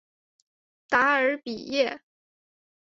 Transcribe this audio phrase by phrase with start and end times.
[0.89, 2.01] 达尔比耶。